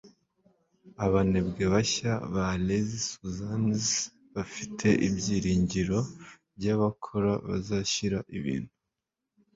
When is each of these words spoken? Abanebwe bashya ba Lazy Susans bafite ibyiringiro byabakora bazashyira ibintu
Abanebwe 1.05 1.63
bashya 1.73 2.13
ba 2.33 2.47
Lazy 2.67 2.99
Susans 3.11 3.85
bafite 4.33 4.87
ibyiringiro 5.07 5.99
byabakora 6.57 7.31
bazashyira 7.47 8.19
ibintu 8.37 8.73